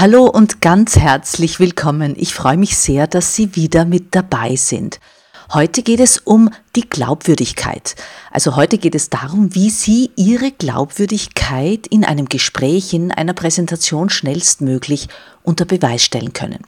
[0.00, 2.14] Hallo und ganz herzlich willkommen.
[2.16, 4.98] Ich freue mich sehr, dass Sie wieder mit dabei sind.
[5.52, 7.96] Heute geht es um die Glaubwürdigkeit.
[8.30, 14.08] Also heute geht es darum, wie Sie Ihre Glaubwürdigkeit in einem Gespräch, in einer Präsentation
[14.08, 15.08] schnellstmöglich
[15.42, 16.64] unter Beweis stellen können.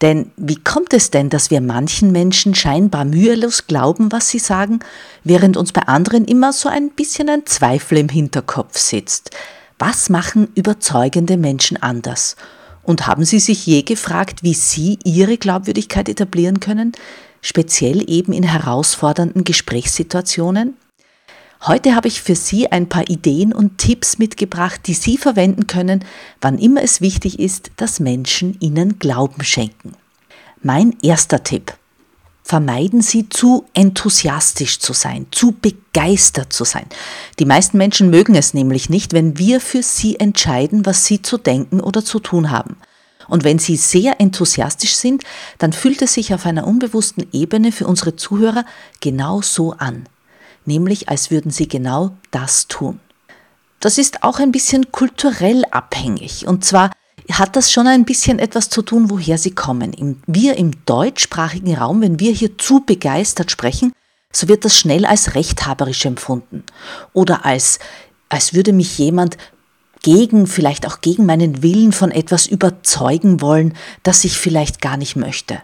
[0.00, 4.78] Denn wie kommt es denn, dass wir manchen Menschen scheinbar mühelos glauben, was sie sagen,
[5.24, 9.32] während uns bei anderen immer so ein bisschen ein Zweifel im Hinterkopf sitzt?
[9.84, 12.36] Was machen überzeugende Menschen anders?
[12.84, 16.92] Und haben Sie sich je gefragt, wie Sie Ihre Glaubwürdigkeit etablieren können,
[17.40, 20.76] speziell eben in herausfordernden Gesprächssituationen?
[21.66, 26.04] Heute habe ich für Sie ein paar Ideen und Tipps mitgebracht, die Sie verwenden können,
[26.40, 29.94] wann immer es wichtig ist, dass Menschen Ihnen Glauben schenken.
[30.62, 31.74] Mein erster Tipp.
[32.52, 36.84] Vermeiden Sie zu enthusiastisch zu sein, zu begeistert zu sein.
[37.38, 41.38] Die meisten Menschen mögen es nämlich nicht, wenn wir für sie entscheiden, was sie zu
[41.38, 42.76] denken oder zu tun haben.
[43.26, 45.22] Und wenn sie sehr enthusiastisch sind,
[45.56, 48.66] dann fühlt es sich auf einer unbewussten Ebene für unsere Zuhörer
[49.00, 50.06] genau so an.
[50.66, 53.00] Nämlich als würden sie genau das tun.
[53.80, 56.46] Das ist auch ein bisschen kulturell abhängig.
[56.46, 56.90] Und zwar
[57.38, 60.22] hat das schon ein bisschen etwas zu tun, woher sie kommen.
[60.26, 63.92] Wir im deutschsprachigen Raum, wenn wir hier zu begeistert sprechen,
[64.32, 66.64] so wird das schnell als rechthaberisch empfunden
[67.12, 67.78] oder als,
[68.28, 69.36] als würde mich jemand
[70.02, 75.16] gegen, vielleicht auch gegen meinen Willen von etwas überzeugen wollen, das ich vielleicht gar nicht
[75.16, 75.60] möchte.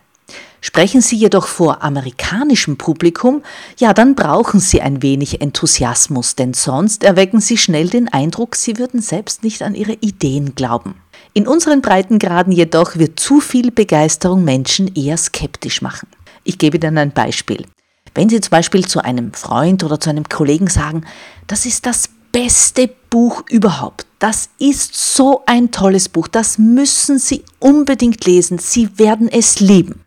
[0.61, 3.43] Sprechen Sie jedoch vor amerikanischem Publikum,
[3.79, 8.77] ja, dann brauchen Sie ein wenig Enthusiasmus, denn sonst erwecken Sie schnell den Eindruck, Sie
[8.77, 10.97] würden selbst nicht an Ihre Ideen glauben.
[11.35, 16.09] In unseren Breitengraden jedoch wird zu viel Begeisterung Menschen eher skeptisch machen.
[16.45, 17.67] Ich gebe Ihnen ein Beispiel.
[18.15, 21.05] Wenn Sie zum Beispiel zu einem Freund oder zu einem Kollegen sagen,
[21.47, 27.45] das ist das beste Buch überhaupt, das ist so ein tolles Buch, das müssen Sie
[27.59, 30.05] unbedingt lesen, Sie werden es lieben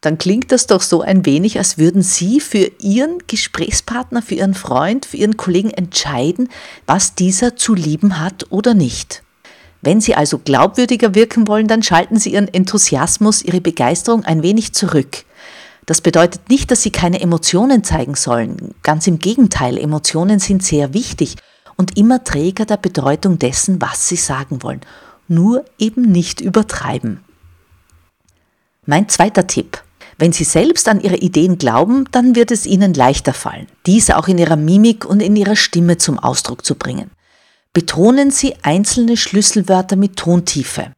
[0.00, 4.54] dann klingt das doch so ein wenig, als würden Sie für Ihren Gesprächspartner, für Ihren
[4.54, 6.48] Freund, für Ihren Kollegen entscheiden,
[6.86, 9.22] was dieser zu lieben hat oder nicht.
[9.82, 14.74] Wenn Sie also glaubwürdiger wirken wollen, dann schalten Sie Ihren Enthusiasmus, Ihre Begeisterung ein wenig
[14.74, 15.24] zurück.
[15.86, 18.74] Das bedeutet nicht, dass Sie keine Emotionen zeigen sollen.
[18.82, 21.36] Ganz im Gegenteil, Emotionen sind sehr wichtig
[21.76, 24.82] und immer Träger der Bedeutung dessen, was Sie sagen wollen.
[25.28, 27.20] Nur eben nicht übertreiben.
[28.84, 29.82] Mein zweiter Tipp.
[30.18, 34.28] Wenn Sie selbst an Ihre Ideen glauben, dann wird es Ihnen leichter fallen, diese auch
[34.28, 37.10] in Ihrer Mimik und in Ihrer Stimme zum Ausdruck zu bringen.
[37.72, 40.92] Betonen Sie einzelne Schlüsselwörter mit Tontiefe,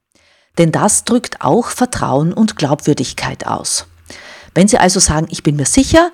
[0.56, 3.86] denn das drückt auch Vertrauen und Glaubwürdigkeit aus.
[4.54, 6.12] Wenn Sie also sagen, ich bin mir sicher,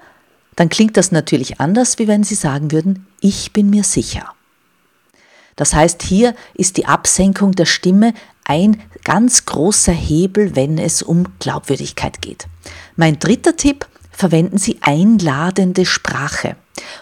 [0.57, 4.35] dann klingt das natürlich anders, wie wenn Sie sagen würden, ich bin mir sicher.
[5.55, 8.13] Das heißt, hier ist die Absenkung der Stimme
[8.45, 12.49] ein ganz großer Hebel, wenn es um Glaubwürdigkeit geht.
[12.97, 16.57] Mein dritter Tipp, verwenden Sie einladende Sprache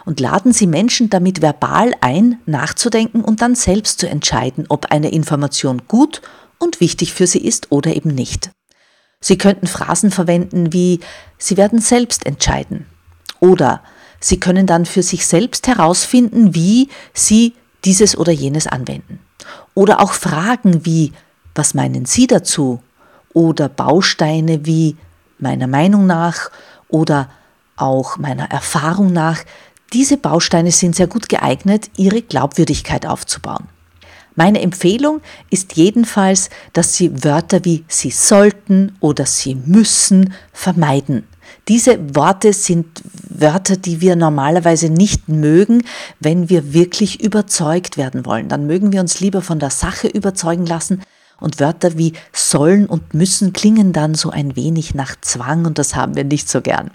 [0.05, 5.11] und laden Sie Menschen damit verbal ein, nachzudenken und dann selbst zu entscheiden, ob eine
[5.11, 6.23] Information gut
[6.59, 8.51] und wichtig für Sie ist oder eben nicht.
[9.21, 11.01] Sie könnten Phrasen verwenden wie
[11.39, 12.87] Sie werden selbst entscheiden
[13.41, 13.83] oder
[14.21, 17.55] Sie können dann für sich selbst herausfinden, wie Sie
[17.85, 19.21] dieses oder jenes anwenden.
[19.75, 21.13] Oder auch Fragen wie
[21.55, 22.83] Was meinen Sie dazu?
[23.33, 24.97] Oder Bausteine wie
[25.39, 26.51] meiner Meinung nach
[26.89, 27.31] oder
[27.77, 29.39] auch meiner Erfahrung nach,
[29.93, 33.69] diese Bausteine sind sehr gut geeignet, ihre Glaubwürdigkeit aufzubauen.
[34.35, 41.25] Meine Empfehlung ist jedenfalls, dass Sie Wörter wie Sie sollten oder Sie müssen vermeiden.
[41.69, 45.85] Diese Worte sind Wörter, die wir normalerweise nicht mögen,
[46.21, 48.49] wenn wir wirklich überzeugt werden wollen.
[48.49, 51.03] Dann mögen wir uns lieber von der Sache überzeugen lassen,
[51.39, 55.95] und Wörter wie sollen und müssen klingen dann so ein wenig nach Zwang und das
[55.95, 56.91] haben wir nicht so gern.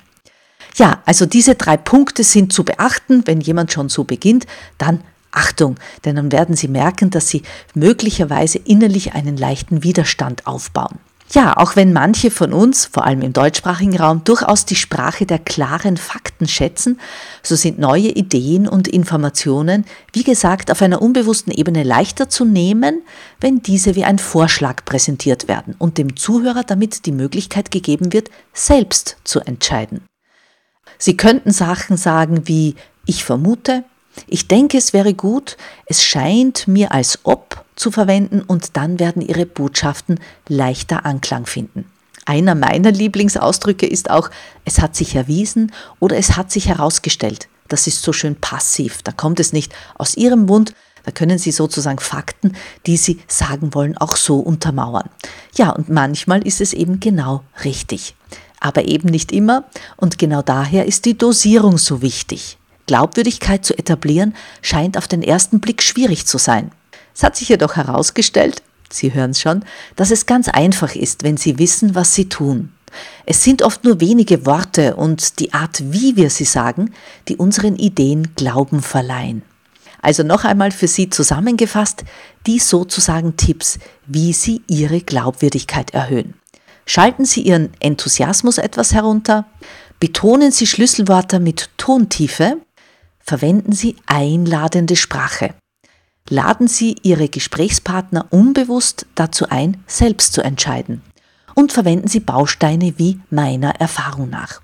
[0.76, 3.24] Ja, also diese drei Punkte sind zu beachten.
[3.26, 4.46] Wenn jemand schon so beginnt,
[4.78, 5.02] dann
[5.32, 11.00] Achtung, denn dann werden Sie merken, dass Sie möglicherweise innerlich einen leichten Widerstand aufbauen.
[11.34, 15.40] Ja, auch wenn manche von uns, vor allem im deutschsprachigen Raum, durchaus die Sprache der
[15.40, 17.00] klaren Fakten schätzen,
[17.42, 23.02] so sind neue Ideen und Informationen, wie gesagt, auf einer unbewussten Ebene leichter zu nehmen,
[23.40, 28.30] wenn diese wie ein Vorschlag präsentiert werden und dem Zuhörer damit die Möglichkeit gegeben wird,
[28.54, 30.02] selbst zu entscheiden.
[31.02, 32.76] Sie könnten Sachen sagen wie
[33.08, 33.84] ich vermute,
[34.28, 35.58] ich denke, es wäre gut,
[35.88, 41.86] es scheint mir als ob zu verwenden und dann werden Ihre Botschaften leichter Anklang finden.
[42.28, 44.30] Einer meiner Lieblingsausdrücke ist auch,
[44.64, 47.48] es hat sich erwiesen oder es hat sich herausgestellt.
[47.68, 49.02] Das ist so schön passiv.
[49.02, 52.56] Da kommt es nicht aus Ihrem Mund, da können Sie sozusagen Fakten,
[52.86, 55.10] die Sie sagen wollen, auch so untermauern.
[55.56, 58.16] Ja, und manchmal ist es eben genau richtig.
[58.62, 59.66] Aber eben nicht immer
[59.98, 62.58] und genau daher ist die Dosierung so wichtig.
[62.88, 66.72] Glaubwürdigkeit zu etablieren, scheint auf den ersten Blick schwierig zu sein.
[67.14, 69.64] Es hat sich jedoch herausgestellt, Sie hören es schon,
[69.96, 72.72] dass es ganz einfach ist, wenn Sie wissen, was Sie tun.
[73.26, 76.94] Es sind oft nur wenige Worte und die Art, wie wir sie sagen,
[77.28, 79.44] die unseren Ideen Glauben verleihen.
[80.02, 82.04] Also noch einmal für Sie zusammengefasst,
[82.48, 86.34] die sozusagen Tipps, wie Sie Ihre Glaubwürdigkeit erhöhen.
[86.86, 89.46] Schalten Sie Ihren Enthusiasmus etwas herunter,
[90.00, 92.58] betonen Sie Schlüsselwörter mit Tontiefe,
[93.20, 95.54] verwenden Sie einladende Sprache.
[96.30, 101.02] Laden Sie Ihre Gesprächspartner unbewusst dazu ein, selbst zu entscheiden.
[101.56, 104.62] Und verwenden Sie Bausteine wie meiner Erfahrung nach.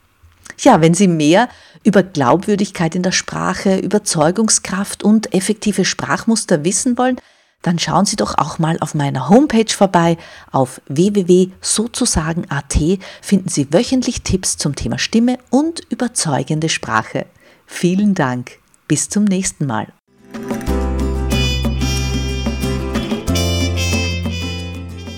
[0.59, 1.49] Ja, wenn Sie mehr
[1.83, 7.19] über Glaubwürdigkeit in der Sprache, Überzeugungskraft und effektive Sprachmuster wissen wollen,
[7.61, 10.17] dann schauen Sie doch auch mal auf meiner Homepage vorbei.
[10.51, 12.77] Auf www.sozusagen.at
[13.21, 17.25] finden Sie wöchentlich Tipps zum Thema Stimme und überzeugende Sprache.
[17.65, 18.59] Vielen Dank.
[18.87, 19.87] Bis zum nächsten Mal.